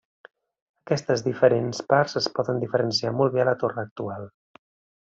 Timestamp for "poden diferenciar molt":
2.39-3.39